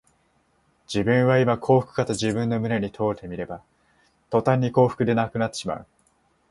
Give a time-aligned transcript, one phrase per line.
[0.91, 3.61] 自分はいま幸福かと自分の胸に問うてみれば、
[4.31, 5.85] とたんに幸福ではなくなってしまう